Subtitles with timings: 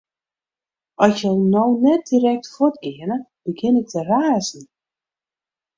[1.05, 4.63] At jo no net direkt fuort geane, begjin ik te razen.